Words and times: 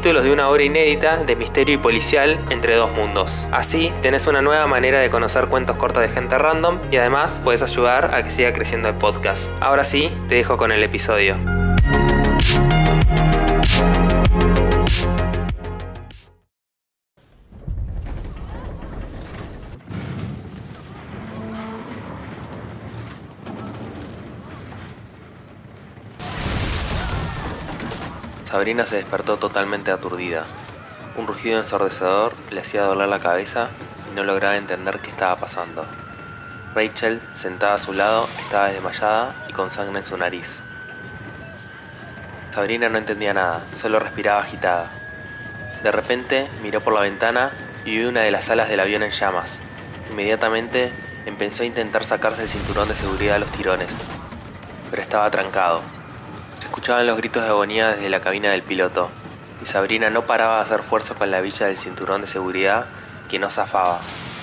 de 0.00 0.32
una 0.32 0.48
obra 0.48 0.62
inédita 0.62 1.18
de 1.18 1.36
misterio 1.36 1.74
y 1.74 1.78
policial 1.78 2.38
entre 2.48 2.74
dos 2.74 2.90
mundos. 2.90 3.46
Así, 3.52 3.92
tenés 4.00 4.26
una 4.26 4.40
nueva 4.40 4.66
manera 4.66 4.98
de 4.98 5.10
conocer 5.10 5.46
cuentos 5.46 5.76
cortos 5.76 6.02
de 6.02 6.08
gente 6.08 6.38
random 6.38 6.78
y 6.90 6.96
además 6.96 7.40
puedes 7.44 7.62
ayudar 7.62 8.14
a 8.14 8.22
que 8.22 8.30
siga 8.30 8.52
creciendo 8.54 8.88
el 8.88 8.94
podcast. 8.94 9.52
Ahora 9.60 9.84
sí, 9.84 10.10
te 10.26 10.36
dejo 10.36 10.56
con 10.56 10.72
el 10.72 10.82
episodio. 10.82 11.59
Sabrina 28.50 28.84
se 28.84 28.96
despertó 28.96 29.36
totalmente 29.36 29.92
aturdida. 29.92 30.44
Un 31.16 31.28
rugido 31.28 31.60
ensordecedor 31.60 32.32
le 32.50 32.62
hacía 32.62 32.82
doler 32.82 33.08
la 33.08 33.20
cabeza 33.20 33.68
y 34.10 34.16
no 34.16 34.24
lograba 34.24 34.56
entender 34.56 34.98
qué 34.98 35.10
estaba 35.10 35.36
pasando. 35.36 35.86
Rachel, 36.74 37.20
sentada 37.34 37.74
a 37.74 37.78
su 37.78 37.92
lado, 37.92 38.28
estaba 38.40 38.70
desmayada 38.70 39.36
y 39.48 39.52
con 39.52 39.70
sangre 39.70 40.00
en 40.00 40.04
su 40.04 40.16
nariz. 40.16 40.62
Sabrina 42.52 42.88
no 42.88 42.98
entendía 42.98 43.32
nada, 43.34 43.64
solo 43.76 44.00
respiraba 44.00 44.42
agitada. 44.42 44.90
De 45.84 45.92
repente 45.92 46.48
miró 46.60 46.80
por 46.80 46.92
la 46.92 47.02
ventana 47.02 47.52
y 47.84 47.98
vio 47.98 48.08
una 48.08 48.22
de 48.22 48.32
las 48.32 48.50
alas 48.50 48.68
del 48.68 48.80
avión 48.80 49.04
en 49.04 49.12
llamas. 49.12 49.60
Inmediatamente 50.10 50.92
empezó 51.24 51.62
a 51.62 51.66
intentar 51.66 52.04
sacarse 52.04 52.42
el 52.42 52.48
cinturón 52.48 52.88
de 52.88 52.96
seguridad 52.96 53.36
a 53.36 53.38
los 53.38 53.52
tirones, 53.52 54.06
pero 54.90 55.02
estaba 55.02 55.30
trancado 55.30 55.99
escuchaban 56.62 57.06
los 57.06 57.16
gritos 57.16 57.42
de 57.42 57.48
agonía 57.48 57.94
desde 57.94 58.10
la 58.10 58.20
cabina 58.20 58.50
del 58.50 58.62
piloto, 58.62 59.10
y 59.62 59.66
Sabrina 59.66 60.10
no 60.10 60.22
paraba 60.22 60.56
de 60.56 60.62
hacer 60.62 60.82
fuerza 60.82 61.14
con 61.14 61.30
la 61.30 61.40
villa 61.40 61.66
del 61.66 61.76
cinturón 61.76 62.20
de 62.20 62.26
seguridad 62.26 62.86
que 63.28 63.38
no 63.38 63.50
zafaba. 63.50 64.00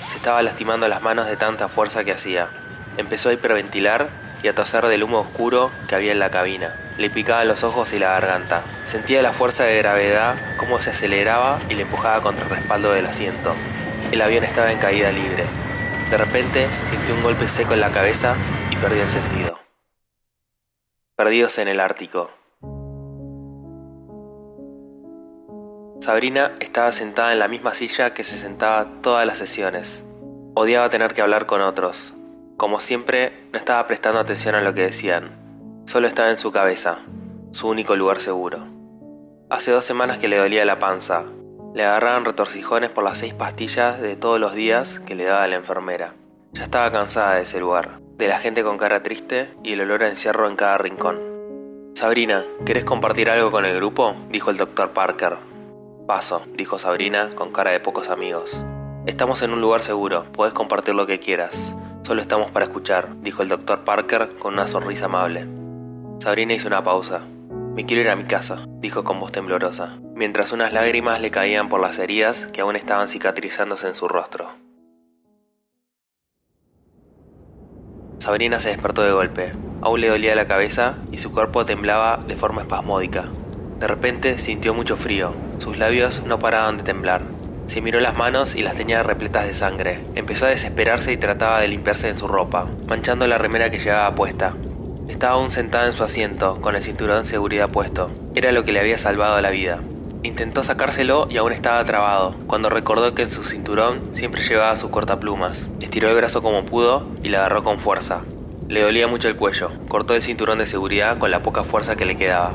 Se 0.08 0.16
estaba 0.16 0.42
lastimando 0.42 0.88
las 0.88 1.02
manos 1.02 1.26
de 1.26 1.36
tanta 1.36 1.68
fuerza 1.68 2.04
que 2.04 2.12
hacía. 2.12 2.48
Empezó 2.96 3.28
a 3.28 3.32
hiperventilar 3.32 4.08
y 4.42 4.48
a 4.48 4.54
toser 4.54 4.86
del 4.86 5.02
humo 5.02 5.20
oscuro 5.20 5.70
que 5.88 5.94
había 5.94 6.12
en 6.12 6.18
la 6.18 6.30
cabina. 6.30 6.74
Le 6.96 7.10
picaban 7.10 7.48
los 7.48 7.64
ojos 7.64 7.92
y 7.92 7.98
la 7.98 8.10
garganta. 8.10 8.62
Sentía 8.84 9.22
la 9.22 9.32
fuerza 9.32 9.64
de 9.64 9.78
gravedad 9.78 10.36
como 10.56 10.80
se 10.80 10.90
aceleraba 10.90 11.58
y 11.68 11.74
le 11.74 11.82
empujaba 11.82 12.22
contra 12.22 12.44
el 12.44 12.50
respaldo 12.50 12.92
del 12.92 13.06
asiento. 13.06 13.54
El 14.12 14.22
avión 14.22 14.44
estaba 14.44 14.72
en 14.72 14.78
caída 14.78 15.12
libre. 15.12 15.44
De 16.10 16.16
repente 16.16 16.66
sintió 16.88 17.14
un 17.14 17.22
golpe 17.22 17.48
seco 17.48 17.74
en 17.74 17.80
la 17.80 17.90
cabeza 17.90 18.34
y 18.70 18.76
perdió 18.76 19.02
el 19.02 19.10
sentido 19.10 19.57
perdidos 21.18 21.58
en 21.58 21.66
el 21.66 21.80
Ártico. 21.80 22.30
Sabrina 26.00 26.52
estaba 26.60 26.92
sentada 26.92 27.32
en 27.32 27.40
la 27.40 27.48
misma 27.48 27.74
silla 27.74 28.14
que 28.14 28.22
se 28.22 28.38
sentaba 28.38 28.86
todas 29.02 29.26
las 29.26 29.36
sesiones. 29.36 30.04
Odiaba 30.54 30.88
tener 30.90 31.14
que 31.14 31.22
hablar 31.22 31.46
con 31.46 31.60
otros. 31.60 32.14
Como 32.56 32.78
siempre, 32.78 33.32
no 33.50 33.58
estaba 33.58 33.84
prestando 33.88 34.20
atención 34.20 34.54
a 34.54 34.60
lo 34.60 34.74
que 34.74 34.82
decían. 34.82 35.82
Solo 35.86 36.06
estaba 36.06 36.30
en 36.30 36.36
su 36.36 36.52
cabeza, 36.52 37.00
su 37.50 37.66
único 37.66 37.96
lugar 37.96 38.20
seguro. 38.20 38.64
Hace 39.50 39.72
dos 39.72 39.82
semanas 39.82 40.20
que 40.20 40.28
le 40.28 40.36
dolía 40.36 40.64
la 40.64 40.78
panza. 40.78 41.24
Le 41.74 41.84
agarraban 41.84 42.26
retorcijones 42.26 42.90
por 42.90 43.02
las 43.02 43.18
seis 43.18 43.34
pastillas 43.34 44.00
de 44.00 44.14
todos 44.14 44.38
los 44.38 44.54
días 44.54 45.00
que 45.00 45.16
le 45.16 45.24
daba 45.24 45.48
la 45.48 45.56
enfermera. 45.56 46.14
Ya 46.52 46.62
estaba 46.62 46.92
cansada 46.92 47.34
de 47.34 47.42
ese 47.42 47.58
lugar 47.58 48.07
de 48.18 48.26
la 48.26 48.38
gente 48.38 48.64
con 48.64 48.78
cara 48.78 49.00
triste 49.00 49.48
y 49.62 49.74
el 49.74 49.80
olor 49.80 50.02
a 50.02 50.08
encierro 50.08 50.48
en 50.48 50.56
cada 50.56 50.76
rincón. 50.76 51.18
Sabrina, 51.94 52.44
¿querés 52.66 52.84
compartir 52.84 53.30
algo 53.30 53.52
con 53.52 53.64
el 53.64 53.76
grupo? 53.76 54.14
dijo 54.28 54.50
el 54.50 54.56
doctor 54.56 54.90
Parker. 54.90 55.36
Paso, 56.06 56.42
dijo 56.54 56.80
Sabrina 56.80 57.30
con 57.36 57.52
cara 57.52 57.70
de 57.70 57.80
pocos 57.80 58.08
amigos. 58.08 58.60
Estamos 59.06 59.42
en 59.42 59.52
un 59.52 59.60
lugar 59.60 59.82
seguro, 59.82 60.24
puedes 60.32 60.52
compartir 60.52 60.96
lo 60.96 61.06
que 61.06 61.20
quieras. 61.20 61.74
Solo 62.02 62.20
estamos 62.20 62.50
para 62.50 62.64
escuchar, 62.64 63.20
dijo 63.22 63.42
el 63.42 63.48
doctor 63.48 63.84
Parker 63.84 64.30
con 64.38 64.54
una 64.54 64.66
sonrisa 64.66 65.04
amable. 65.04 65.46
Sabrina 66.18 66.54
hizo 66.54 66.66
una 66.66 66.82
pausa. 66.82 67.20
Me 67.74 67.86
quiero 67.86 68.02
ir 68.02 68.10
a 68.10 68.16
mi 68.16 68.24
casa, 68.24 68.64
dijo 68.80 69.04
con 69.04 69.20
voz 69.20 69.30
temblorosa, 69.30 69.96
mientras 70.16 70.50
unas 70.50 70.72
lágrimas 70.72 71.20
le 71.20 71.30
caían 71.30 71.68
por 71.68 71.80
las 71.80 72.00
heridas 72.00 72.48
que 72.48 72.62
aún 72.62 72.74
estaban 72.74 73.08
cicatrizándose 73.08 73.86
en 73.86 73.94
su 73.94 74.08
rostro. 74.08 74.67
Sabrina 78.28 78.60
se 78.60 78.68
despertó 78.68 79.04
de 79.04 79.10
golpe. 79.10 79.54
Aún 79.80 80.02
le 80.02 80.10
dolía 80.10 80.34
la 80.34 80.46
cabeza 80.46 80.96
y 81.10 81.16
su 81.16 81.32
cuerpo 81.32 81.64
temblaba 81.64 82.20
de 82.28 82.36
forma 82.36 82.60
espasmódica. 82.60 83.24
De 83.80 83.86
repente 83.86 84.36
sintió 84.36 84.74
mucho 84.74 84.98
frío. 84.98 85.32
Sus 85.56 85.78
labios 85.78 86.24
no 86.26 86.38
paraban 86.38 86.76
de 86.76 86.82
temblar. 86.82 87.22
Se 87.68 87.80
miró 87.80 88.00
las 88.00 88.18
manos 88.18 88.54
y 88.54 88.60
las 88.60 88.76
tenía 88.76 89.02
repletas 89.02 89.46
de 89.46 89.54
sangre. 89.54 90.00
Empezó 90.14 90.44
a 90.44 90.50
desesperarse 90.50 91.10
y 91.10 91.16
trataba 91.16 91.62
de 91.62 91.68
limpiarse 91.68 92.10
en 92.10 92.18
su 92.18 92.28
ropa, 92.28 92.66
manchando 92.86 93.26
la 93.26 93.38
remera 93.38 93.70
que 93.70 93.78
llevaba 93.78 94.14
puesta. 94.14 94.52
Estaba 95.08 95.36
aún 95.36 95.50
sentada 95.50 95.86
en 95.86 95.94
su 95.94 96.04
asiento, 96.04 96.60
con 96.60 96.76
el 96.76 96.82
cinturón 96.82 97.22
de 97.22 97.28
seguridad 97.30 97.70
puesto. 97.70 98.10
Era 98.34 98.52
lo 98.52 98.62
que 98.62 98.72
le 98.72 98.80
había 98.80 98.98
salvado 98.98 99.40
la 99.40 99.48
vida. 99.48 99.78
Intentó 100.24 100.64
sacárselo 100.64 101.28
y 101.30 101.36
aún 101.36 101.52
estaba 101.52 101.84
trabado, 101.84 102.34
cuando 102.48 102.70
recordó 102.70 103.14
que 103.14 103.22
en 103.22 103.30
su 103.30 103.44
cinturón 103.44 104.00
siempre 104.12 104.42
llevaba 104.42 104.76
su 104.76 104.90
cortaplumas. 104.90 105.68
Estiró 105.80 106.08
el 106.08 106.16
brazo 106.16 106.42
como 106.42 106.64
pudo 106.64 107.06
y 107.22 107.28
la 107.28 107.38
agarró 107.38 107.62
con 107.62 107.78
fuerza. 107.78 108.22
Le 108.68 108.82
dolía 108.82 109.06
mucho 109.06 109.28
el 109.28 109.36
cuello, 109.36 109.70
cortó 109.88 110.14
el 110.14 110.22
cinturón 110.22 110.58
de 110.58 110.66
seguridad 110.66 111.18
con 111.18 111.30
la 111.30 111.40
poca 111.40 111.62
fuerza 111.62 111.94
que 111.94 112.04
le 112.04 112.16
quedaba. 112.16 112.50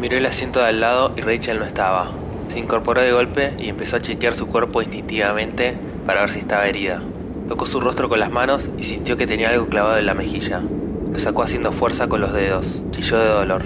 Miró 0.00 0.16
el 0.16 0.26
asiento 0.26 0.60
de 0.60 0.66
al 0.66 0.80
lado 0.80 1.12
y 1.16 1.22
Rachel 1.22 1.58
no 1.58 1.64
estaba. 1.64 2.12
Se 2.46 2.60
incorporó 2.60 3.02
de 3.02 3.12
golpe 3.12 3.52
y 3.58 3.68
empezó 3.68 3.96
a 3.96 4.00
chequear 4.00 4.34
su 4.34 4.46
cuerpo 4.46 4.80
instintivamente 4.80 5.76
para 6.06 6.20
ver 6.20 6.30
si 6.30 6.38
estaba 6.38 6.66
herida. 6.66 7.00
Tocó 7.48 7.66
su 7.66 7.80
rostro 7.80 8.08
con 8.08 8.20
las 8.20 8.30
manos 8.30 8.70
y 8.78 8.84
sintió 8.84 9.16
que 9.16 9.26
tenía 9.26 9.50
algo 9.50 9.66
clavado 9.66 9.98
en 9.98 10.06
la 10.06 10.14
mejilla. 10.14 10.62
Lo 11.10 11.18
sacó 11.18 11.42
haciendo 11.42 11.72
fuerza 11.72 12.08
con 12.08 12.20
los 12.20 12.32
dedos. 12.32 12.80
Chilló 12.92 13.18
de 13.18 13.28
dolor. 13.28 13.62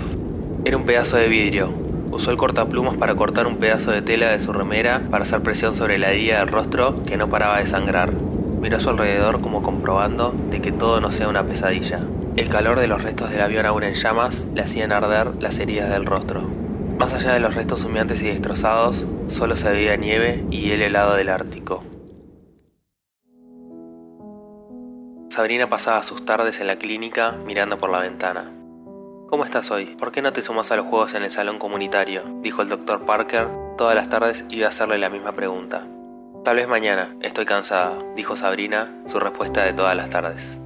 Era 0.64 0.76
un 0.76 0.84
pedazo 0.84 1.16
de 1.16 1.28
vidrio, 1.28 1.72
Usó 2.10 2.30
el 2.30 2.36
cortaplumas 2.36 2.96
para 2.96 3.14
cortar 3.14 3.46
un 3.46 3.56
pedazo 3.56 3.90
de 3.90 4.02
tela 4.02 4.30
de 4.30 4.38
su 4.38 4.52
remera 4.52 5.02
para 5.10 5.22
hacer 5.22 5.40
presión 5.42 5.74
sobre 5.74 5.98
la 5.98 6.10
herida 6.10 6.38
del 6.38 6.48
rostro 6.48 6.94
que 7.04 7.16
no 7.16 7.28
paraba 7.28 7.58
de 7.58 7.66
sangrar. 7.66 8.12
Miró 8.60 8.76
a 8.76 8.80
su 8.80 8.90
alrededor 8.90 9.40
como 9.40 9.62
comprobando 9.62 10.34
de 10.50 10.60
que 10.60 10.72
todo 10.72 11.00
no 11.00 11.12
sea 11.12 11.28
una 11.28 11.44
pesadilla. 11.44 12.00
El 12.36 12.48
calor 12.48 12.78
de 12.78 12.86
los 12.86 13.02
restos 13.02 13.30
del 13.30 13.42
avión 13.42 13.66
aún 13.66 13.82
en 13.82 13.94
llamas 13.94 14.46
le 14.54 14.62
hacían 14.62 14.92
arder 14.92 15.40
las 15.40 15.58
heridas 15.58 15.90
del 15.90 16.06
rostro. 16.06 16.42
Más 16.98 17.12
allá 17.12 17.32
de 17.32 17.40
los 17.40 17.54
restos 17.54 17.84
humeantes 17.84 18.22
y 18.22 18.28
destrozados, 18.28 19.06
solo 19.28 19.56
se 19.56 19.70
veía 19.70 19.96
nieve 19.96 20.44
y 20.50 20.70
el 20.70 20.80
helado 20.80 21.14
del 21.14 21.28
Ártico. 21.28 21.84
Sabrina 25.28 25.68
pasaba 25.68 26.02
sus 26.02 26.24
tardes 26.24 26.60
en 26.60 26.66
la 26.66 26.76
clínica 26.76 27.32
mirando 27.44 27.76
por 27.76 27.90
la 27.90 27.98
ventana. 27.98 28.55
¿Cómo 29.28 29.44
estás 29.44 29.72
hoy? 29.72 29.86
¿Por 29.86 30.12
qué 30.12 30.22
no 30.22 30.32
te 30.32 30.40
sumas 30.40 30.70
a 30.70 30.76
los 30.76 30.86
juegos 30.86 31.14
en 31.14 31.24
el 31.24 31.32
salón 31.32 31.58
comunitario? 31.58 32.22
Dijo 32.42 32.62
el 32.62 32.68
doctor 32.68 33.04
Parker. 33.04 33.48
Todas 33.76 33.96
las 33.96 34.08
tardes 34.08 34.44
iba 34.50 34.66
a 34.66 34.68
hacerle 34.68 34.98
la 34.98 35.10
misma 35.10 35.32
pregunta. 35.32 35.84
Tal 36.44 36.54
vez 36.54 36.68
mañana, 36.68 37.08
estoy 37.22 37.44
cansada, 37.44 37.98
dijo 38.14 38.36
Sabrina, 38.36 38.88
su 39.06 39.18
respuesta 39.18 39.64
de 39.64 39.72
todas 39.72 39.96
las 39.96 40.10
tardes. 40.10 40.60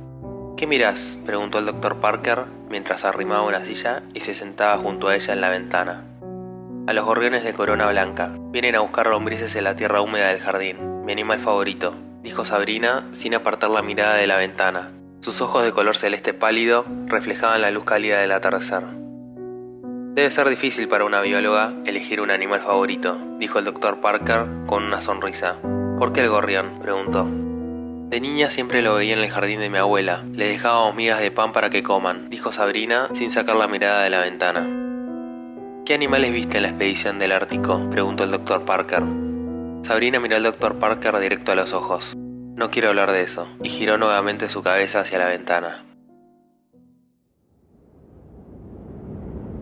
¿Qué 0.58 0.66
mirás? 0.66 1.16
preguntó 1.24 1.58
el 1.58 1.64
doctor 1.64 2.00
Parker 2.00 2.44
mientras 2.68 3.06
arrimaba 3.06 3.46
una 3.46 3.64
silla 3.64 4.02
y 4.12 4.20
se 4.20 4.34
sentaba 4.34 4.76
junto 4.76 5.08
a 5.08 5.16
ella 5.16 5.32
en 5.32 5.40
la 5.40 5.48
ventana. 5.48 6.04
A 6.86 6.92
los 6.92 7.06
gorriones 7.06 7.44
de 7.44 7.54
corona 7.54 7.88
blanca. 7.88 8.30
Vienen 8.50 8.76
a 8.76 8.80
buscar 8.80 9.06
lombrices 9.06 9.56
en 9.56 9.64
la 9.64 9.74
tierra 9.74 10.02
húmeda 10.02 10.28
del 10.28 10.40
jardín. 10.40 11.06
Mi 11.06 11.12
animal 11.12 11.38
favorito, 11.38 11.94
dijo 12.22 12.44
Sabrina 12.44 13.08
sin 13.12 13.34
apartar 13.34 13.70
la 13.70 13.80
mirada 13.80 14.16
de 14.16 14.26
la 14.26 14.36
ventana, 14.36 14.90
sus 15.20 15.42
ojos 15.42 15.62
de 15.62 15.72
color 15.72 15.96
celeste 15.96 16.32
pálido 16.32 16.84
reflejaban 17.06 17.60
la 17.60 17.70
luz 17.70 17.84
cálida 17.84 18.20
del 18.20 18.32
atardecer. 18.32 18.82
Debe 20.14 20.30
ser 20.30 20.48
difícil 20.48 20.88
para 20.88 21.04
una 21.04 21.20
bióloga 21.20 21.72
elegir 21.84 22.20
un 22.20 22.30
animal 22.30 22.60
favorito, 22.60 23.16
dijo 23.38 23.58
el 23.58 23.66
doctor 23.66 24.00
Parker 24.00 24.46
con 24.66 24.84
una 24.84 25.00
sonrisa. 25.00 25.56
¿Por 25.98 26.12
qué 26.12 26.22
el 26.22 26.30
gorrión? 26.30 26.78
preguntó. 26.80 27.28
De 28.08 28.20
niña 28.20 28.50
siempre 28.50 28.82
lo 28.82 28.94
veía 28.94 29.14
en 29.14 29.20
el 29.20 29.30
jardín 29.30 29.60
de 29.60 29.70
mi 29.70 29.78
abuela. 29.78 30.24
Le 30.32 30.48
dejábamos 30.48 30.96
migas 30.96 31.20
de 31.20 31.30
pan 31.30 31.52
para 31.52 31.70
que 31.70 31.82
coman, 31.82 32.28
dijo 32.28 32.50
Sabrina 32.50 33.08
sin 33.12 33.30
sacar 33.30 33.56
la 33.56 33.68
mirada 33.68 34.02
de 34.02 34.10
la 34.10 34.20
ventana. 34.20 34.66
¿Qué 35.84 35.94
animales 35.94 36.32
viste 36.32 36.56
en 36.56 36.64
la 36.64 36.70
expedición 36.70 37.18
del 37.18 37.32
Ártico? 37.32 37.88
preguntó 37.90 38.24
el 38.24 38.30
doctor 38.30 38.64
Parker. 38.64 39.04
Sabrina 39.82 40.18
miró 40.18 40.36
al 40.36 40.42
doctor 40.42 40.78
Parker 40.78 41.18
directo 41.18 41.52
a 41.52 41.56
los 41.56 41.72
ojos. 41.72 42.16
No 42.60 42.68
quiero 42.68 42.90
hablar 42.90 43.10
de 43.10 43.22
eso, 43.22 43.48
y 43.62 43.70
giró 43.70 43.96
nuevamente 43.96 44.50
su 44.50 44.62
cabeza 44.62 45.00
hacia 45.00 45.18
la 45.18 45.24
ventana. 45.24 45.82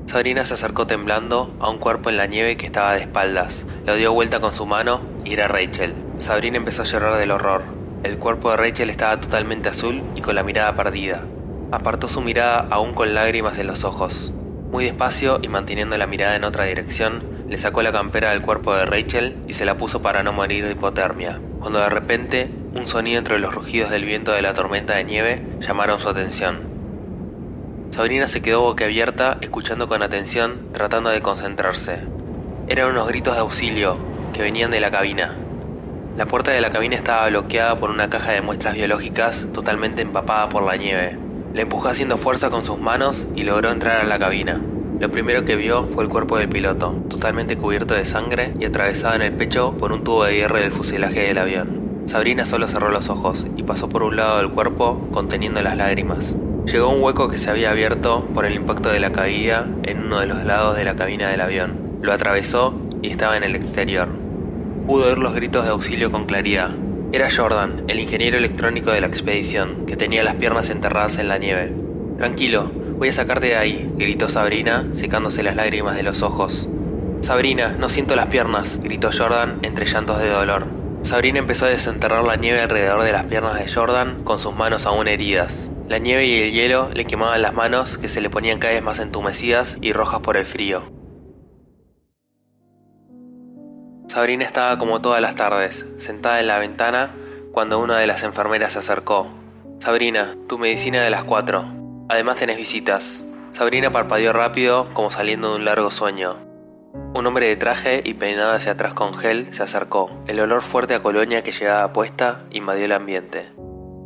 Sabrina 0.06 0.44
se 0.44 0.54
acercó 0.54 0.88
temblando 0.88 1.54
a 1.60 1.70
un 1.70 1.78
cuerpo 1.78 2.10
en 2.10 2.16
la 2.16 2.26
nieve 2.26 2.56
que 2.56 2.66
estaba 2.66 2.94
de 2.94 3.02
espaldas. 3.02 3.66
Lo 3.86 3.94
dio 3.94 4.12
vuelta 4.12 4.40
con 4.40 4.52
su 4.52 4.66
mano 4.66 5.00
y 5.24 5.34
era 5.34 5.46
Rachel. 5.46 5.94
Sabrina 6.16 6.56
empezó 6.56 6.82
a 6.82 6.86
llorar 6.86 7.18
del 7.18 7.30
horror. 7.30 7.62
El 8.02 8.18
cuerpo 8.18 8.50
de 8.50 8.56
Rachel 8.56 8.90
estaba 8.90 9.20
totalmente 9.20 9.68
azul 9.68 10.02
y 10.16 10.20
con 10.20 10.34
la 10.34 10.42
mirada 10.42 10.74
perdida. 10.74 11.22
Apartó 11.70 12.08
su 12.08 12.20
mirada 12.20 12.66
aún 12.68 12.94
con 12.94 13.14
lágrimas 13.14 13.60
en 13.60 13.68
los 13.68 13.84
ojos. 13.84 14.32
Muy 14.72 14.86
despacio 14.86 15.38
y 15.40 15.46
manteniendo 15.46 15.96
la 15.98 16.08
mirada 16.08 16.34
en 16.34 16.42
otra 16.42 16.64
dirección, 16.64 17.22
le 17.48 17.58
sacó 17.58 17.80
la 17.80 17.92
campera 17.92 18.30
del 18.30 18.42
cuerpo 18.42 18.74
de 18.74 18.86
Rachel 18.86 19.36
y 19.46 19.52
se 19.54 19.64
la 19.64 19.76
puso 19.76 20.02
para 20.02 20.24
no 20.24 20.32
morir 20.32 20.66
de 20.66 20.72
hipotermia, 20.72 21.40
cuando 21.60 21.78
de 21.78 21.88
repente 21.88 22.50
un 22.78 22.86
sonido 22.86 23.18
entre 23.18 23.38
los 23.38 23.52
rugidos 23.52 23.90
del 23.90 24.04
viento 24.04 24.32
de 24.32 24.40
la 24.40 24.54
tormenta 24.54 24.94
de 24.94 25.04
nieve 25.04 25.42
llamaron 25.60 25.98
su 25.98 26.08
atención. 26.08 26.60
Sabrina 27.90 28.28
se 28.28 28.40
quedó 28.40 28.62
boquiabierta, 28.62 29.38
escuchando 29.40 29.88
con 29.88 30.02
atención, 30.02 30.68
tratando 30.72 31.10
de 31.10 31.20
concentrarse. 31.20 31.98
Eran 32.68 32.90
unos 32.90 33.08
gritos 33.08 33.34
de 33.34 33.40
auxilio 33.40 33.96
que 34.32 34.42
venían 34.42 34.70
de 34.70 34.80
la 34.80 34.90
cabina. 34.90 35.34
La 36.16 36.26
puerta 36.26 36.52
de 36.52 36.60
la 36.60 36.70
cabina 36.70 36.94
estaba 36.94 37.28
bloqueada 37.28 37.76
por 37.76 37.90
una 37.90 38.10
caja 38.10 38.32
de 38.32 38.42
muestras 38.42 38.74
biológicas 38.74 39.46
totalmente 39.52 40.02
empapada 40.02 40.48
por 40.48 40.62
la 40.62 40.76
nieve. 40.76 41.18
Le 41.54 41.62
empujó 41.62 41.88
haciendo 41.88 42.16
fuerza 42.18 42.50
con 42.50 42.64
sus 42.64 42.78
manos 42.78 43.26
y 43.34 43.42
logró 43.42 43.70
entrar 43.70 44.00
a 44.00 44.04
la 44.04 44.18
cabina. 44.18 44.60
Lo 45.00 45.10
primero 45.10 45.44
que 45.44 45.56
vio 45.56 45.86
fue 45.88 46.04
el 46.04 46.10
cuerpo 46.10 46.38
del 46.38 46.48
piloto, 46.48 46.92
totalmente 47.08 47.56
cubierto 47.56 47.94
de 47.94 48.04
sangre 48.04 48.52
y 48.60 48.64
atravesado 48.64 49.14
en 49.14 49.22
el 49.22 49.32
pecho 49.32 49.72
por 49.72 49.92
un 49.92 50.04
tubo 50.04 50.24
de 50.24 50.36
hierro 50.36 50.58
del 50.58 50.72
fuselaje 50.72 51.20
del 51.20 51.38
avión. 51.38 51.87
Sabrina 52.08 52.46
solo 52.46 52.68
cerró 52.68 52.88
los 52.88 53.10
ojos 53.10 53.46
y 53.58 53.64
pasó 53.64 53.90
por 53.90 54.02
un 54.02 54.16
lado 54.16 54.38
del 54.38 54.48
cuerpo 54.48 55.06
conteniendo 55.12 55.60
las 55.60 55.76
lágrimas. 55.76 56.34
Llegó 56.64 56.86
a 56.86 56.94
un 56.94 57.02
hueco 57.02 57.28
que 57.28 57.36
se 57.36 57.50
había 57.50 57.70
abierto 57.70 58.26
por 58.32 58.46
el 58.46 58.54
impacto 58.54 58.88
de 58.88 58.98
la 58.98 59.12
caída 59.12 59.68
en 59.82 60.06
uno 60.06 60.20
de 60.20 60.26
los 60.26 60.42
lados 60.44 60.74
de 60.74 60.86
la 60.86 60.96
cabina 60.96 61.28
del 61.28 61.42
avión. 61.42 61.98
Lo 62.00 62.14
atravesó 62.14 62.72
y 63.02 63.10
estaba 63.10 63.36
en 63.36 63.44
el 63.44 63.54
exterior. 63.54 64.08
Pudo 64.86 65.08
oír 65.08 65.18
los 65.18 65.34
gritos 65.34 65.64
de 65.64 65.70
auxilio 65.70 66.10
con 66.10 66.24
claridad, 66.24 66.70
era 67.12 67.28
Jordan, 67.30 67.84
el 67.88 68.00
ingeniero 68.00 68.38
electrónico 68.38 68.90
de 68.90 69.02
la 69.02 69.06
expedición, 69.06 69.84
que 69.84 69.96
tenía 69.96 70.22
las 70.22 70.36
piernas 70.36 70.70
enterradas 70.70 71.18
en 71.18 71.28
la 71.28 71.36
nieve. 71.36 71.74
Tranquilo, 72.16 72.70
voy 72.96 73.08
a 73.08 73.12
sacarte 73.12 73.48
de 73.48 73.56
ahí, 73.56 73.90
gritó 73.96 74.30
Sabrina, 74.30 74.86
secándose 74.92 75.42
las 75.42 75.56
lágrimas 75.56 75.94
de 75.94 76.04
los 76.04 76.22
ojos. 76.22 76.70
Sabrina, 77.20 77.76
no 77.78 77.90
siento 77.90 78.16
las 78.16 78.28
piernas, 78.28 78.80
gritó 78.82 79.10
Jordan 79.14 79.58
entre 79.60 79.84
llantos 79.84 80.18
de 80.18 80.28
dolor. 80.28 80.77
Sabrina 81.08 81.38
empezó 81.38 81.64
a 81.64 81.70
desenterrar 81.70 82.22
la 82.22 82.36
nieve 82.36 82.60
alrededor 82.60 83.02
de 83.02 83.12
las 83.12 83.24
piernas 83.24 83.58
de 83.58 83.66
Jordan 83.66 84.24
con 84.24 84.38
sus 84.38 84.54
manos 84.54 84.84
aún 84.84 85.08
heridas. 85.08 85.70
La 85.88 85.96
nieve 85.96 86.26
y 86.26 86.42
el 86.42 86.52
hielo 86.52 86.90
le 86.92 87.06
quemaban 87.06 87.40
las 87.40 87.54
manos 87.54 87.96
que 87.96 88.10
se 88.10 88.20
le 88.20 88.28
ponían 88.28 88.58
cada 88.58 88.74
vez 88.74 88.82
más 88.82 88.98
entumecidas 88.98 89.78
y 89.80 89.94
rojas 89.94 90.20
por 90.20 90.36
el 90.36 90.44
frío. 90.44 90.82
Sabrina 94.06 94.44
estaba 94.44 94.76
como 94.78 95.00
todas 95.00 95.22
las 95.22 95.34
tardes, 95.34 95.86
sentada 95.96 96.40
en 96.40 96.46
la 96.46 96.58
ventana, 96.58 97.08
cuando 97.52 97.78
una 97.78 97.96
de 97.96 98.06
las 98.06 98.22
enfermeras 98.22 98.74
se 98.74 98.80
acercó. 98.80 99.30
Sabrina, 99.78 100.36
tu 100.46 100.58
medicina 100.58 101.02
de 101.02 101.08
las 101.08 101.24
cuatro. 101.24 101.64
Además 102.10 102.36
tenés 102.36 102.58
visitas. 102.58 103.24
Sabrina 103.52 103.90
parpadeó 103.90 104.34
rápido, 104.34 104.90
como 104.92 105.10
saliendo 105.10 105.52
de 105.52 105.56
un 105.56 105.64
largo 105.64 105.90
sueño. 105.90 106.47
Un 107.14 107.26
hombre 107.26 107.46
de 107.46 107.56
traje 107.56 108.02
y 108.04 108.14
peinado 108.14 108.52
hacia 108.52 108.72
atrás 108.72 108.92
con 108.92 109.16
gel 109.16 109.52
se 109.52 109.62
acercó. 109.62 110.10
El 110.26 110.40
olor 110.40 110.60
fuerte 110.60 110.94
a 110.94 111.02
colonia 111.02 111.42
que 111.42 111.52
llegaba 111.52 111.92
puesta 111.92 112.42
invadió 112.52 112.84
el 112.84 112.92
ambiente. 112.92 113.48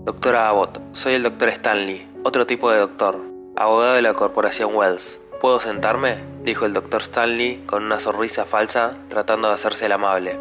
Doctora 0.04 0.48
Abbott, 0.48 0.80
soy 0.92 1.14
el 1.14 1.24
doctor 1.24 1.48
Stanley, 1.48 2.08
otro 2.22 2.46
tipo 2.46 2.70
de 2.70 2.78
doctor, 2.78 3.20
abogado 3.56 3.94
de 3.94 4.02
la 4.02 4.14
corporación 4.14 4.74
Wells. 4.74 5.18
¿Puedo 5.40 5.58
sentarme? 5.58 6.16
dijo 6.44 6.64
el 6.64 6.72
doctor 6.72 7.02
Stanley 7.02 7.64
con 7.66 7.84
una 7.84 7.98
sonrisa 7.98 8.44
falsa, 8.44 8.94
tratando 9.08 9.48
de 9.48 9.54
hacerse 9.54 9.86
el 9.86 9.92
amable. 9.92 10.38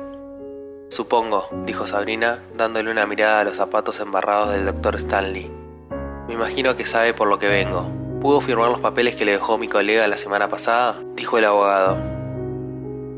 Supongo, 0.89 1.47
dijo 1.65 1.87
Sabrina, 1.87 2.39
dándole 2.55 2.91
una 2.91 3.07
mirada 3.07 3.39
a 3.39 3.43
los 3.43 3.57
zapatos 3.57 3.99
embarrados 3.99 4.51
del 4.51 4.65
doctor 4.65 4.95
Stanley. 4.95 5.49
Me 6.27 6.35
imagino 6.35 6.75
que 6.75 6.85
sabe 6.85 7.13
por 7.13 7.27
lo 7.27 7.39
que 7.39 7.47
vengo. 7.47 7.89
¿Pudo 8.21 8.39
firmar 8.39 8.69
los 8.69 8.81
papeles 8.81 9.15
que 9.15 9.25
le 9.25 9.31
dejó 9.31 9.57
mi 9.57 9.67
colega 9.67 10.07
la 10.07 10.17
semana 10.17 10.47
pasada? 10.47 10.99
dijo 11.15 11.39
el 11.39 11.45
abogado. 11.45 12.20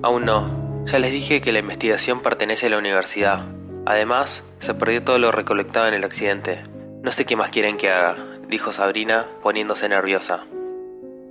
Aún 0.03 0.25
no. 0.25 0.83
Ya 0.85 0.99
les 0.99 1.13
dije 1.13 1.39
que 1.39 1.53
la 1.53 1.59
investigación 1.59 2.19
pertenece 2.19 2.67
a 2.67 2.69
la 2.69 2.77
universidad. 2.77 3.45
Además, 3.85 4.43
se 4.59 4.73
perdió 4.73 5.01
todo 5.01 5.17
lo 5.17 5.31
recolectado 5.31 5.87
en 5.87 5.93
el 5.93 6.03
accidente. 6.03 6.61
No 7.01 7.13
sé 7.13 7.23
qué 7.23 7.37
más 7.37 7.51
quieren 7.51 7.77
que 7.77 7.89
haga, 7.89 8.17
dijo 8.49 8.73
Sabrina, 8.73 9.25
poniéndose 9.41 9.87
nerviosa. 9.87 10.43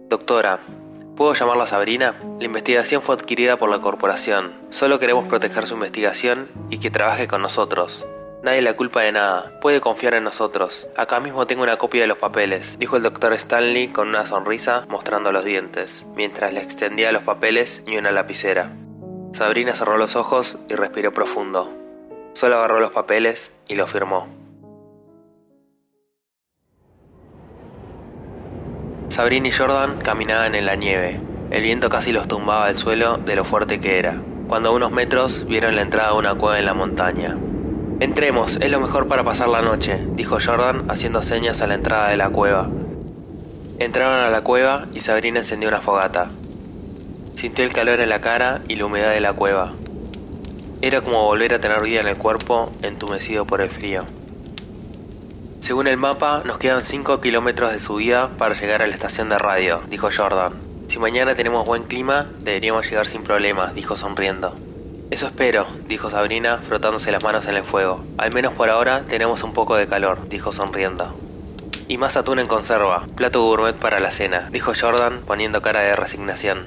Doctora, 0.09 0.59
¿puedo 1.17 1.35
llamarla 1.35 1.67
Sabrina? 1.67 2.15
La 2.39 2.47
investigación 2.47 3.03
fue 3.03 3.15
adquirida 3.15 3.59
por 3.59 3.69
la 3.69 3.81
corporación. 3.81 4.53
Solo 4.71 4.99
queremos 4.99 5.29
proteger 5.29 5.67
su 5.67 5.75
investigación 5.75 6.49
y 6.71 6.79
que 6.79 6.91
trabaje 6.91 7.29
con 7.29 7.43
nosotros. 7.43 8.07
Nadie 8.43 8.61
la 8.61 8.75
culpa 8.75 9.03
de 9.03 9.13
nada. 9.13 9.53
Puede 9.61 9.81
confiar 9.81 10.15
en 10.15 10.25
nosotros. 10.25 10.89
Acá 10.97 11.21
mismo 11.21 11.47
tengo 11.47 11.63
una 11.63 11.77
copia 11.77 12.01
de 12.01 12.09
los 12.09 12.19
papeles, 12.19 12.77
dijo 12.77 12.97
el 12.97 13.05
doctor 13.05 13.33
Stanley 13.35 13.89
con 13.89 14.09
una 14.09 14.27
sonrisa 14.27 14.85
mostrando 14.89 15.31
los 15.31 15.45
dientes, 15.45 16.07
mientras 16.17 16.53
le 16.53 16.61
extendía 16.61 17.13
los 17.13 17.23
papeles 17.23 17.85
y 17.87 17.97
una 17.99 18.11
lapicera. 18.11 18.73
Sabrina 19.33 19.77
cerró 19.77 19.97
los 19.97 20.17
ojos 20.17 20.59
y 20.69 20.75
respiró 20.75 21.13
profundo. 21.13 21.71
Solo 22.33 22.57
agarró 22.57 22.81
los 22.81 22.91
papeles 22.91 23.53
y 23.69 23.77
lo 23.77 23.87
firmó. 23.87 24.27
Sabrina 29.09 29.47
y 29.47 29.53
Jordan 29.53 29.99
caminaban 30.03 30.57
en 30.57 30.67
la 30.67 30.75
nieve. 30.75 31.21
El 31.51 31.63
viento 31.63 31.89
casi 31.89 32.11
los 32.11 32.27
tumbaba 32.27 32.67
al 32.67 32.77
suelo 32.77 33.19
de 33.19 33.37
lo 33.37 33.45
fuerte 33.45 33.79
que 33.79 34.01
era. 34.01 34.21
Cuando 34.49 34.71
a 34.71 34.73
unos 34.73 34.91
metros 34.91 35.47
vieron 35.47 35.77
la 35.77 35.83
entrada 35.83 36.09
a 36.09 36.15
una 36.15 36.35
cueva 36.35 36.59
en 36.59 36.67
la 36.67 36.75
montaña. 36.75 37.37
Entremos, 38.01 38.57
es 38.57 38.71
lo 38.71 38.81
mejor 38.81 39.07
para 39.07 39.25
pasar 39.25 39.49
la 39.49 39.63
noche, 39.63 39.99
dijo 40.15 40.39
Jordan 40.45 40.91
haciendo 40.91 41.23
señas 41.23 41.61
a 41.61 41.67
la 41.67 41.75
entrada 41.75 42.11
de 42.11 42.17
la 42.17 42.31
cueva. 42.31 42.69
Entraron 43.79 44.21
a 44.21 44.31
la 44.31 44.43
cueva 44.43 44.87
y 44.95 45.01
Sabrina 45.01 45.41
encendió 45.41 45.69
una 45.69 45.81
fogata. 45.81 46.31
Sintió 47.35 47.65
el 47.65 47.73
calor 47.73 48.01
en 48.01 48.09
la 48.09 48.21
cara 48.21 48.61
y 48.69 48.77
la 48.77 48.87
humedad 48.87 49.13
de 49.13 49.21
la 49.21 49.33
cueva. 49.33 49.73
Era 50.81 51.01
como 51.01 51.25
volver 51.25 51.55
a 51.55 51.61
tener 51.61 51.83
vida 51.83 52.01
en 52.01 52.09
el 52.09 52.17
cuerpo 52.17 52.71
entumecido 52.83 53.45
por 53.45 53.61
el 53.61 53.71
frío. 53.71 54.05
Según 55.61 55.87
el 55.87 55.97
mapa, 55.97 56.43
nos 56.45 56.59
quedan 56.59 56.83
5 56.83 57.21
kilómetros 57.21 57.73
de 57.73 57.79
subida 57.79 58.31
para 58.37 58.55
llegar 58.55 58.83
a 58.83 58.87
la 58.87 58.93
estación 58.93 59.29
de 59.29 59.39
radio, 59.39 59.81
dijo 59.89 60.09
Jordan. 60.15 60.53
Si 60.89 60.99
mañana 60.99 61.35
tenemos 61.35 61.65
buen 61.65 61.85
clima, 61.85 62.27
deberíamos 62.41 62.91
llegar 62.91 63.07
sin 63.07 63.23
problemas, 63.23 63.75
dijo 63.75 63.97
sonriendo. 63.97 64.55
Eso 65.13 65.27
espero, 65.27 65.67
dijo 65.89 66.09
Sabrina, 66.09 66.57
frotándose 66.57 67.13
las 67.13 67.23
manos 67.23 67.47
en 67.47 67.55
el 67.55 67.65
fuego. 67.65 68.03
Al 68.17 68.33
menos 68.33 68.55
por 68.55 68.71
ahora 68.71 69.03
tenemos 69.07 69.43
un 69.43 69.53
poco 69.53 69.77
de 69.77 69.87
calor, 69.87 70.27
dijo 70.31 70.53
sonriendo. 70.53 71.15
Y 71.87 71.99
más 71.99 72.17
atún 72.17 72.39
en 72.39 72.47
conserva, 72.47 73.07
plato 73.15 73.43
gourmet 73.43 73.77
para 73.77 73.99
la 73.99 74.11
cena, 74.11 74.49
dijo 74.53 74.73
Jordan, 74.75 75.21
poniendo 75.27 75.61
cara 75.61 75.83
de 75.83 75.95
resignación. 75.95 76.65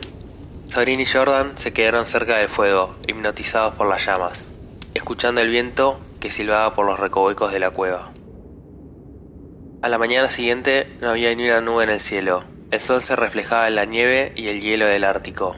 Sabrina 0.69 1.01
y 1.01 1.07
Jordan 1.07 1.57
se 1.57 1.73
quedaron 1.73 2.05
cerca 2.05 2.37
del 2.37 2.47
fuego, 2.47 2.93
hipnotizados 3.07 3.73
por 3.73 3.89
las 3.89 4.05
llamas, 4.05 4.53
escuchando 4.93 5.41
el 5.41 5.49
viento 5.49 5.99
que 6.19 6.29
silbaba 6.29 6.75
por 6.75 6.85
los 6.85 6.99
recovecos 6.99 7.51
de 7.51 7.59
la 7.59 7.71
cueva. 7.71 8.11
A 9.81 9.89
la 9.89 9.97
mañana 9.97 10.29
siguiente 10.29 10.95
no 11.01 11.09
había 11.09 11.33
ni 11.33 11.49
una 11.49 11.61
nube 11.61 11.85
en 11.85 11.89
el 11.89 11.99
cielo. 11.99 12.43
El 12.69 12.79
sol 12.79 13.01
se 13.01 13.15
reflejaba 13.15 13.67
en 13.67 13.73
la 13.73 13.85
nieve 13.85 14.33
y 14.35 14.49
el 14.49 14.61
hielo 14.61 14.85
del 14.85 15.03
Ártico. 15.03 15.55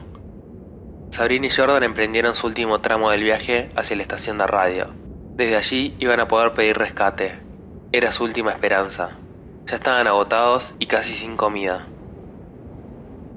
Sabrina 1.10 1.46
y 1.46 1.50
Jordan 1.50 1.82
emprendieron 1.82 2.34
su 2.34 2.46
último 2.46 2.80
tramo 2.80 3.10
del 3.10 3.24
viaje 3.24 3.70
hacia 3.76 3.96
la 3.96 4.02
estación 4.02 4.38
de 4.38 4.46
radio. 4.46 4.88
Desde 5.34 5.56
allí 5.56 5.96
iban 5.98 6.20
a 6.20 6.28
poder 6.28 6.52
pedir 6.52 6.76
rescate. 6.76 7.38
Era 7.92 8.12
su 8.12 8.24
última 8.24 8.50
esperanza. 8.50 9.16
Ya 9.66 9.76
estaban 9.76 10.06
agotados 10.06 10.74
y 10.78 10.86
casi 10.86 11.12
sin 11.12 11.36
comida. 11.36 11.86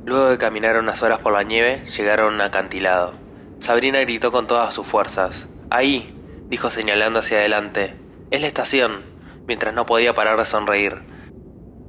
Luego 0.06 0.30
de 0.30 0.38
caminar 0.38 0.78
unas 0.78 1.02
horas 1.04 1.20
por 1.20 1.34
la 1.34 1.44
nieve, 1.44 1.82
llegaron 1.86 2.34
a 2.34 2.36
un 2.36 2.42
acantilado. 2.42 3.14
Sabrina 3.60 4.00
gritó 4.00 4.32
con 4.32 4.48
todas 4.48 4.74
sus 4.74 4.86
fuerzas. 4.88 5.48
Ahí, 5.70 6.08
dijo 6.48 6.70
señalando 6.70 7.20
hacia 7.20 7.38
adelante. 7.38 7.96
Es 8.32 8.42
la 8.42 8.48
estación 8.48 9.04
mientras 9.48 9.74
no 9.74 9.86
podía 9.86 10.14
parar 10.14 10.38
de 10.38 10.46
sonreír. 10.46 11.02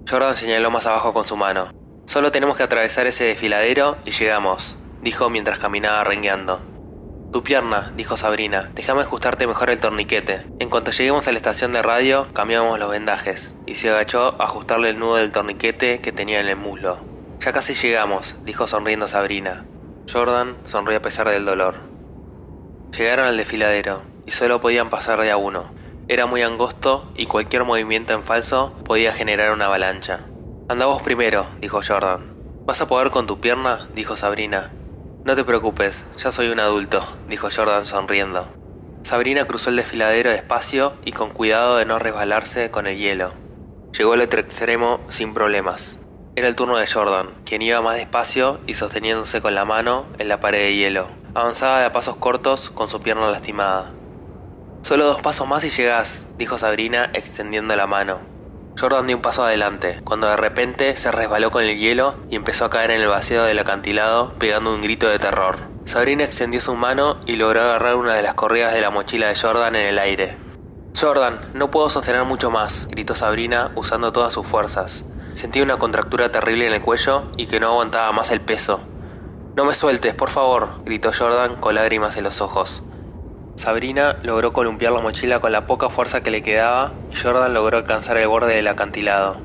Jordan 0.08 0.34
señaló 0.34 0.70
más 0.70 0.86
abajo 0.86 1.12
con 1.12 1.26
su 1.26 1.36
mano. 1.36 1.72
Solo 2.06 2.32
tenemos 2.32 2.56
que 2.56 2.62
atravesar 2.62 3.06
ese 3.06 3.24
desfiladero 3.24 3.96
y 4.04 4.10
llegamos, 4.10 4.76
dijo 5.02 5.28
mientras 5.28 5.58
caminaba 5.58 6.04
rengueando. 6.04 6.60
Tu 7.32 7.42
pierna, 7.42 7.92
dijo 7.96 8.16
Sabrina, 8.16 8.70
déjame 8.74 9.02
ajustarte 9.02 9.46
mejor 9.46 9.70
el 9.70 9.80
torniquete. 9.80 10.46
En 10.58 10.68
cuanto 10.68 10.90
lleguemos 10.90 11.26
a 11.26 11.32
la 11.32 11.38
estación 11.38 11.72
de 11.72 11.82
radio, 11.82 12.28
cambiamos 12.34 12.78
los 12.78 12.90
vendajes, 12.90 13.54
y 13.66 13.74
se 13.74 13.88
agachó 13.90 14.36
a 14.38 14.44
ajustarle 14.44 14.90
el 14.90 14.98
nudo 14.98 15.16
del 15.16 15.32
torniquete 15.32 16.00
que 16.00 16.12
tenía 16.12 16.40
en 16.40 16.48
el 16.48 16.56
muslo. 16.56 16.98
Ya 17.40 17.52
casi 17.52 17.74
llegamos, 17.74 18.36
dijo 18.44 18.66
sonriendo 18.66 19.08
Sabrina. 19.08 19.64
Jordan 20.12 20.56
sonrió 20.66 20.98
a 20.98 21.02
pesar 21.02 21.28
del 21.28 21.46
dolor. 21.46 21.76
Llegaron 22.96 23.26
al 23.26 23.38
desfiladero, 23.38 24.02
y 24.26 24.30
solo 24.30 24.60
podían 24.60 24.90
pasar 24.90 25.20
de 25.20 25.30
a 25.30 25.38
uno. 25.38 25.70
Era 26.08 26.26
muy 26.26 26.42
angosto 26.42 27.10
y 27.16 27.26
cualquier 27.26 27.64
movimiento 27.64 28.12
en 28.12 28.24
falso 28.24 28.74
podía 28.84 29.14
generar 29.14 29.52
una 29.52 29.64
avalancha. 29.64 30.20
Anda 30.68 30.84
vos 30.84 31.00
primero, 31.00 31.46
dijo 31.60 31.80
Jordan. 31.82 32.26
¿Vas 32.66 32.82
a 32.82 32.88
poder 32.88 33.10
con 33.10 33.26
tu 33.26 33.40
pierna? 33.40 33.86
dijo 33.94 34.16
Sabrina. 34.16 34.70
No 35.24 35.36
te 35.36 35.44
preocupes, 35.44 36.04
ya 36.18 36.32
soy 36.32 36.48
un 36.48 36.58
adulto, 36.58 37.00
dijo 37.28 37.48
Jordan 37.54 37.86
sonriendo. 37.86 38.48
Sabrina 39.02 39.44
cruzó 39.44 39.70
el 39.70 39.76
desfiladero 39.76 40.30
despacio 40.30 40.94
y 41.04 41.12
con 41.12 41.30
cuidado 41.30 41.76
de 41.76 41.84
no 41.84 42.00
resbalarse 42.00 42.72
con 42.72 42.88
el 42.88 42.98
hielo. 42.98 43.32
Llegó 43.96 44.14
al 44.14 44.20
otro 44.20 44.40
extremo 44.40 44.98
sin 45.10 45.32
problemas. 45.32 46.00
Era 46.34 46.48
el 46.48 46.56
turno 46.56 46.76
de 46.76 46.88
Jordan, 46.88 47.28
quien 47.44 47.62
iba 47.62 47.80
más 47.80 47.98
despacio 47.98 48.58
y 48.66 48.74
sosteniéndose 48.74 49.40
con 49.40 49.54
la 49.54 49.64
mano 49.64 50.06
en 50.18 50.26
la 50.26 50.40
pared 50.40 50.58
de 50.58 50.74
hielo. 50.74 51.06
Avanzaba 51.34 51.78
de 51.78 51.86
a 51.86 51.92
pasos 51.92 52.16
cortos 52.16 52.70
con 52.70 52.88
su 52.88 53.00
pierna 53.00 53.30
lastimada. 53.30 53.92
Solo 54.80 55.04
dos 55.04 55.22
pasos 55.22 55.46
más 55.46 55.62
y 55.62 55.70
llegás, 55.70 56.26
dijo 56.36 56.58
Sabrina 56.58 57.10
extendiendo 57.12 57.76
la 57.76 57.86
mano. 57.86 58.31
Jordan 58.78 59.06
dio 59.06 59.16
un 59.16 59.22
paso 59.22 59.44
adelante, 59.44 60.00
cuando 60.04 60.28
de 60.28 60.36
repente 60.36 60.96
se 60.96 61.12
resbaló 61.12 61.50
con 61.50 61.62
el 61.62 61.78
hielo 61.78 62.14
y 62.30 62.36
empezó 62.36 62.64
a 62.64 62.70
caer 62.70 62.90
en 62.90 63.02
el 63.02 63.08
vacío 63.08 63.44
del 63.44 63.58
acantilado 63.58 64.32
pegando 64.38 64.74
un 64.74 64.80
grito 64.80 65.08
de 65.08 65.18
terror. 65.18 65.58
Sabrina 65.84 66.24
extendió 66.24 66.60
su 66.60 66.74
mano 66.74 67.18
y 67.26 67.36
logró 67.36 67.60
agarrar 67.60 67.96
una 67.96 68.14
de 68.14 68.22
las 68.22 68.34
correas 68.34 68.72
de 68.72 68.80
la 68.80 68.90
mochila 68.90 69.28
de 69.28 69.36
Jordan 69.36 69.74
en 69.74 69.86
el 69.88 69.98
aire. 69.98 70.36
Jordan, 70.98 71.40
no 71.54 71.70
puedo 71.70 71.90
sostener 71.90 72.24
mucho 72.24 72.50
más, 72.50 72.86
gritó 72.88 73.14
Sabrina 73.14 73.70
usando 73.74 74.12
todas 74.12 74.32
sus 74.32 74.46
fuerzas. 74.46 75.04
Sentía 75.34 75.62
una 75.62 75.78
contractura 75.78 76.30
terrible 76.30 76.66
en 76.66 76.74
el 76.74 76.80
cuello 76.80 77.24
y 77.36 77.46
que 77.46 77.58
no 77.58 77.68
aguantaba 77.68 78.12
más 78.12 78.30
el 78.30 78.40
peso. 78.40 78.80
No 79.56 79.64
me 79.64 79.74
sueltes, 79.74 80.14
por 80.14 80.30
favor, 80.30 80.82
gritó 80.84 81.10
Jordan 81.16 81.56
con 81.56 81.74
lágrimas 81.74 82.16
en 82.16 82.24
los 82.24 82.40
ojos. 82.40 82.82
Sabrina 83.54 84.16
logró 84.22 84.52
columpiar 84.52 84.92
la 84.92 85.02
mochila 85.02 85.40
con 85.40 85.52
la 85.52 85.66
poca 85.66 85.90
fuerza 85.90 86.22
que 86.22 86.30
le 86.30 86.42
quedaba 86.42 86.92
y 87.12 87.16
Jordan 87.16 87.52
logró 87.52 87.76
alcanzar 87.76 88.16
el 88.16 88.26
borde 88.26 88.56
del 88.56 88.66
acantilado. 88.66 89.36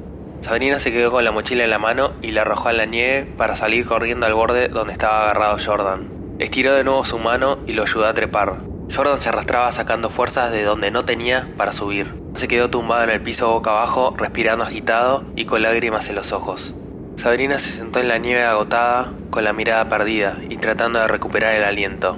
Sabrina 0.42 0.80
se 0.80 0.92
quedó 0.92 1.12
con 1.12 1.26
la 1.26 1.32
mochila 1.32 1.66
en 1.66 1.70
la 1.70 1.78
mano 1.78 2.14
y 2.22 2.32
la 2.32 2.42
arrojó 2.42 2.70
a 2.70 2.74
la 2.74 2.86
nieve 2.86 3.26
para 3.38 3.56
salir 3.56 3.86
corriendo 3.86 4.26
al 4.26 4.34
borde 4.34 4.70
donde 4.70 4.94
estaba 4.94 5.26
agarrado 5.26 5.58
Jordan. 5.64 6.08
Estiró 6.40 6.74
de 6.74 6.86
nuevo 6.86 7.04
su 7.04 7.20
mano 7.20 7.60
y 7.68 7.74
lo 7.74 7.84
ayudó 7.84 8.06
a 8.06 8.14
trepar. 8.14 8.60
Jordan 8.96 9.20
se 9.20 9.30
arrastraba 9.30 9.72
sacando 9.72 10.10
fuerzas 10.10 10.52
de 10.52 10.64
donde 10.64 10.90
no 10.90 11.04
tenía 11.04 11.50
para 11.58 11.74
subir. 11.74 12.14
Se 12.34 12.48
quedó 12.48 12.70
tumbado 12.70 13.04
en 13.04 13.10
el 13.10 13.22
piso 13.22 13.52
boca 13.52 13.72
abajo, 13.72 14.14
respirando 14.18 14.64
agitado 14.64 15.26
y 15.36 15.46
con 15.46 15.62
lágrimas 15.64 16.08
en 16.08 16.16
los 16.16 16.32
ojos. 16.32 16.74
Sabrina 17.16 17.60
se 17.60 17.72
sentó 17.72 18.00
en 18.00 18.08
la 18.08 18.20
nieve 18.20 18.44
agotada, 18.44 19.12
con 19.32 19.44
la 19.44 19.52
mirada 19.52 19.90
perdida 19.90 20.38
y 20.50 20.58
tratando 20.58 21.00
de 21.00 21.08
recuperar 21.08 21.56
el 21.56 21.64
aliento. 21.64 22.16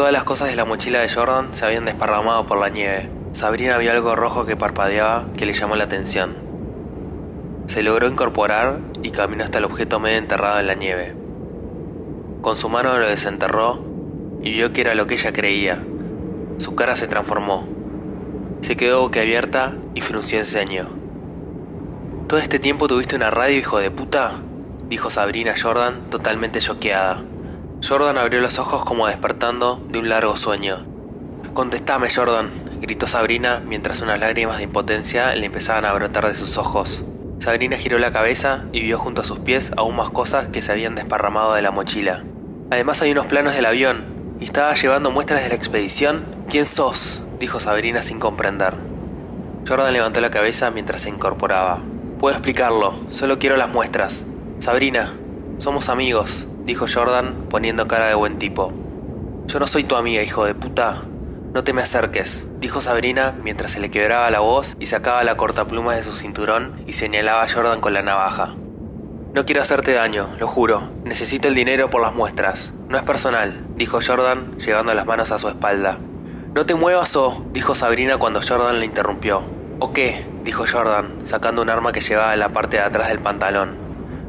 Todas 0.00 0.14
las 0.14 0.24
cosas 0.24 0.48
de 0.48 0.56
la 0.56 0.64
mochila 0.64 1.00
de 1.00 1.10
Jordan 1.10 1.52
se 1.52 1.66
habían 1.66 1.84
desparramado 1.84 2.46
por 2.46 2.58
la 2.58 2.70
nieve. 2.70 3.10
Sabrina 3.32 3.76
vio 3.76 3.90
algo 3.90 4.16
rojo 4.16 4.46
que 4.46 4.56
parpadeaba 4.56 5.26
que 5.36 5.44
le 5.44 5.52
llamó 5.52 5.76
la 5.76 5.84
atención. 5.84 6.34
Se 7.66 7.82
logró 7.82 8.08
incorporar 8.08 8.78
y 9.02 9.10
caminó 9.10 9.44
hasta 9.44 9.58
el 9.58 9.66
objeto 9.66 10.00
medio 10.00 10.16
enterrado 10.16 10.58
en 10.58 10.68
la 10.68 10.74
nieve. 10.74 11.14
Con 12.40 12.56
su 12.56 12.70
mano 12.70 12.96
lo 12.96 13.06
desenterró 13.06 13.84
y 14.42 14.52
vio 14.52 14.72
que 14.72 14.80
era 14.80 14.94
lo 14.94 15.06
que 15.06 15.16
ella 15.16 15.34
creía. 15.34 15.84
Su 16.56 16.74
cara 16.74 16.96
se 16.96 17.06
transformó. 17.06 17.68
Se 18.62 18.78
quedó 18.78 19.02
boquiabierta 19.02 19.74
y 19.94 20.00
frunció 20.00 20.38
el 20.38 20.46
ceño. 20.46 20.88
¿Todo 22.26 22.40
este 22.40 22.58
tiempo 22.58 22.88
tuviste 22.88 23.16
una 23.16 23.28
radio, 23.28 23.58
hijo 23.58 23.78
de 23.78 23.90
puta? 23.90 24.32
dijo 24.88 25.10
Sabrina 25.10 25.52
Jordan, 25.60 26.08
totalmente 26.08 26.60
choqueada. 26.60 27.22
Jordan 27.86 28.18
abrió 28.18 28.40
los 28.40 28.58
ojos 28.58 28.84
como 28.84 29.06
despertando 29.06 29.82
de 29.88 29.98
un 29.98 30.08
largo 30.08 30.36
sueño. 30.36 30.84
Contestame, 31.54 32.08
Jordan, 32.14 32.50
gritó 32.80 33.06
Sabrina 33.06 33.62
mientras 33.66 34.02
unas 34.02 34.20
lágrimas 34.20 34.58
de 34.58 34.64
impotencia 34.64 35.34
le 35.34 35.46
empezaban 35.46 35.84
a 35.84 35.92
brotar 35.92 36.28
de 36.28 36.34
sus 36.34 36.58
ojos. 36.58 37.02
Sabrina 37.38 37.78
giró 37.78 37.98
la 37.98 38.12
cabeza 38.12 38.64
y 38.72 38.80
vio 38.80 38.98
junto 38.98 39.22
a 39.22 39.24
sus 39.24 39.38
pies 39.38 39.72
aún 39.76 39.96
más 39.96 40.10
cosas 40.10 40.48
que 40.48 40.60
se 40.60 40.72
habían 40.72 40.94
desparramado 40.94 41.54
de 41.54 41.62
la 41.62 41.70
mochila. 41.70 42.22
Además 42.70 43.00
hay 43.00 43.12
unos 43.12 43.26
planos 43.26 43.54
del 43.54 43.66
avión. 43.66 44.04
¿Y 44.40 44.44
estaba 44.44 44.74
llevando 44.74 45.10
muestras 45.10 45.42
de 45.42 45.48
la 45.48 45.54
expedición? 45.54 46.24
¿Quién 46.48 46.66
sos? 46.66 47.22
dijo 47.38 47.60
Sabrina 47.60 48.02
sin 48.02 48.20
comprender. 48.20 48.74
Jordan 49.66 49.92
levantó 49.92 50.20
la 50.20 50.30
cabeza 50.30 50.70
mientras 50.70 51.00
se 51.00 51.08
incorporaba. 51.08 51.80
Puedo 52.18 52.36
explicarlo, 52.36 52.94
solo 53.10 53.38
quiero 53.38 53.56
las 53.56 53.70
muestras. 53.70 54.26
Sabrina, 54.58 55.14
somos 55.58 55.88
amigos, 55.88 56.46
dijo 56.70 56.86
Jordan 56.86 57.34
poniendo 57.50 57.88
cara 57.88 58.06
de 58.06 58.14
buen 58.14 58.38
tipo. 58.38 58.72
Yo 59.48 59.58
no 59.58 59.66
soy 59.66 59.82
tu 59.82 59.96
amiga, 59.96 60.22
hijo 60.22 60.44
de 60.44 60.54
puta. 60.54 61.02
No 61.52 61.64
te 61.64 61.72
me 61.72 61.82
acerques, 61.82 62.48
dijo 62.60 62.80
Sabrina 62.80 63.34
mientras 63.42 63.72
se 63.72 63.80
le 63.80 63.90
quebraba 63.90 64.30
la 64.30 64.38
voz 64.38 64.76
y 64.78 64.86
sacaba 64.86 65.24
la 65.24 65.36
cortapluma 65.36 65.96
de 65.96 66.04
su 66.04 66.12
cinturón 66.12 66.80
y 66.86 66.92
señalaba 66.92 67.42
a 67.42 67.48
Jordan 67.48 67.80
con 67.80 67.92
la 67.92 68.02
navaja. 68.02 68.54
No 69.34 69.44
quiero 69.44 69.62
hacerte 69.62 69.94
daño, 69.94 70.28
lo 70.38 70.46
juro. 70.46 70.84
Necesito 71.02 71.48
el 71.48 71.56
dinero 71.56 71.90
por 71.90 72.02
las 72.02 72.14
muestras. 72.14 72.72
No 72.88 72.96
es 72.96 73.02
personal, 73.02 73.52
dijo 73.74 73.98
Jordan, 74.00 74.56
llevando 74.58 74.94
las 74.94 75.06
manos 75.06 75.32
a 75.32 75.40
su 75.40 75.48
espalda. 75.48 75.98
No 76.54 76.66
te 76.66 76.76
muevas 76.76 77.16
o, 77.16 77.46
dijo 77.52 77.74
Sabrina 77.74 78.18
cuando 78.18 78.42
Jordan 78.48 78.78
le 78.78 78.86
interrumpió. 78.86 79.42
¿O 79.80 79.92
qué? 79.92 80.24
dijo 80.44 80.66
Jordan, 80.70 81.26
sacando 81.26 81.62
un 81.62 81.70
arma 81.70 81.90
que 81.90 82.00
llevaba 82.00 82.32
en 82.32 82.38
la 82.40 82.50
parte 82.50 82.76
de 82.76 82.84
atrás 82.84 83.08
del 83.08 83.18
pantalón. 83.18 83.74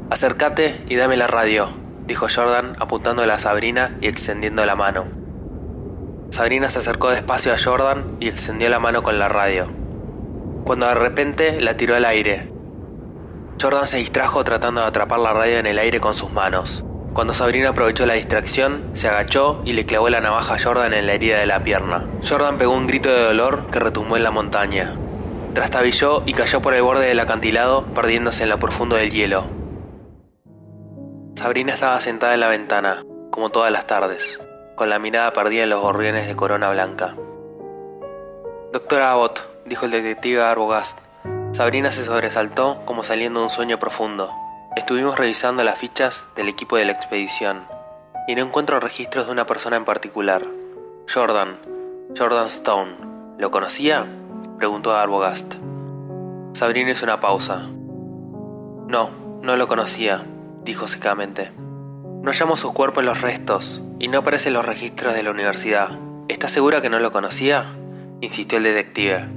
Acércate 0.10 0.82
y 0.90 0.96
dame 0.96 1.18
la 1.18 1.28
radio, 1.28 1.70
dijo 2.12 2.28
Jordan, 2.34 2.74
apuntándole 2.78 3.32
a 3.32 3.40
Sabrina 3.40 3.96
y 4.02 4.08
extendiendo 4.08 4.66
la 4.66 4.76
mano. 4.76 5.06
Sabrina 6.30 6.70
se 6.70 6.80
acercó 6.80 7.10
despacio 7.10 7.54
a 7.54 7.58
Jordan 7.58 8.18
y 8.20 8.28
extendió 8.28 8.70
la 8.70 8.80
mano 8.80 9.02
con 9.02 9.18
la 9.18 9.30
radio. 9.30 9.68
Cuando 10.66 10.88
de 10.88 10.96
repente 10.96 11.62
la 11.62 11.78
tiró 11.78 11.96
al 11.96 12.04
aire. 12.04 12.52
Jordan 13.62 13.88
se 13.88 13.98
distrajo 13.98 14.44
tratando 14.44 14.82
de 14.82 14.88
atrapar 14.88 15.20
la 15.20 15.32
radio 15.32 15.60
en 15.60 15.68
el 15.68 15.80
aire 15.80 16.02
con 16.02 16.14
sus 16.14 16.34
manos. 16.34 16.84
Cuando 17.14 17.34
Sabrina 17.34 17.70
aprovechó 17.70 18.06
la 18.06 18.16
distracción, 18.16 18.84
se 18.92 19.08
agachó 19.08 19.62
y 19.64 19.72
le 19.72 19.86
clavó 19.86 20.10
la 20.10 20.20
navaja 20.20 20.56
a 20.56 20.60
Jordan 20.60 20.94
en 20.94 21.08
la 21.08 21.14
herida 21.14 21.40
de 21.40 21.46
la 21.46 21.62
pierna. 21.62 22.06
Jordan 22.28 22.58
pegó 22.58 22.74
un 22.74 22.88
grito 22.88 23.10
de 23.10 23.24
dolor 23.24 23.68
que 23.72 23.80
retumbó 23.80 24.18
en 24.18 24.24
la 24.24 24.32
montaña. 24.32 24.96
Trastabilló 25.54 26.24
y 26.26 26.34
cayó 26.34 26.62
por 26.62 26.74
el 26.74 26.82
borde 26.82 27.08
del 27.08 27.20
acantilado, 27.22 27.86
perdiéndose 27.96 28.44
en 28.44 28.50
lo 28.50 28.58
profundo 28.58 28.98
del 28.98 29.12
hielo. 29.12 29.61
Sabrina 31.42 31.74
estaba 31.74 32.00
sentada 32.00 32.36
en 32.36 32.40
la 32.40 32.50
ventana, 32.50 33.04
como 33.32 33.50
todas 33.50 33.72
las 33.72 33.88
tardes 33.88 34.40
con 34.76 34.90
la 34.90 35.00
mirada 35.00 35.34
perdida 35.34 35.64
en 35.64 35.70
los 35.70 35.82
gorriones 35.82 36.28
de 36.28 36.36
corona 36.36 36.70
blanca. 36.70 37.16
Doctor 38.72 39.02
Abbott, 39.02 39.42
dijo 39.66 39.86
el 39.86 39.92
detective 39.92 40.42
Arbogast. 40.42 41.00
Sabrina 41.52 41.92
se 41.92 42.04
sobresaltó 42.04 42.82
como 42.86 43.04
saliendo 43.04 43.40
de 43.40 43.46
un 43.46 43.50
sueño 43.50 43.80
profundo. 43.80 44.32
Estuvimos 44.76 45.18
revisando 45.18 45.64
las 45.64 45.78
fichas 45.80 46.28
del 46.36 46.48
equipo 46.48 46.78
de 46.78 46.86
la 46.86 46.94
expedición 46.94 47.64
y 48.28 48.36
no 48.36 48.44
encuentro 48.44 48.80
registros 48.80 49.26
de 49.26 49.32
una 49.32 49.46
persona 49.46 49.78
en 49.78 49.86
particular. 49.86 50.44
Jordan, 51.12 51.58
Jordan 52.18 52.48
Stone. 52.48 52.92
¿Lo 53.40 53.52
conocía? 53.52 54.06
preguntó 54.58 54.96
Arbogast. 54.96 55.56
Sabrina 56.54 56.92
hizo 56.92 57.06
una 57.06 57.20
pausa. 57.20 57.68
No, 58.88 59.10
no 59.42 59.56
lo 59.58 59.68
conocía, 59.68 60.24
dijo 60.64 60.88
secamente. 60.88 61.52
No 61.58 62.30
hallamos 62.30 62.60
su 62.60 62.74
cuerpo 62.74 63.00
en 63.00 63.08
los 63.08 63.22
restos 63.22 63.82
y 64.00 64.08
no 64.08 64.20
aparecen 64.20 64.54
los 64.54 64.66
registros 64.66 65.14
de 65.14 65.24
la 65.24 65.32
universidad. 65.32 65.98
¿Estás 66.28 66.52
segura 66.52 66.82
que 66.82 66.90
no 66.90 67.00
lo 67.00 67.12
conocía? 67.12 67.74
insistió 68.22 68.58
el 68.58 68.64
detective. 68.64 69.28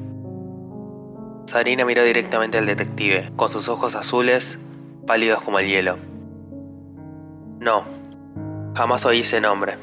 Sabrina 1.46 1.84
miró 1.84 2.02
directamente 2.02 2.58
al 2.58 2.66
detective, 2.66 3.30
con 3.36 3.50
sus 3.50 3.68
ojos 3.68 3.94
azules, 3.94 4.58
pálidos 5.06 5.42
como 5.42 5.58
el 5.58 5.66
hielo. 5.66 5.96
No, 7.60 7.84
jamás 8.74 9.06
oí 9.06 9.20
ese 9.20 9.40
nombre. 9.40 9.76